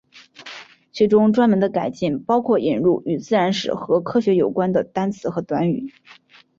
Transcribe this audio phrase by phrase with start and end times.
[0.91, 5.93] 其中专门的改进包括引入与自然史和科学有关的单词和短语。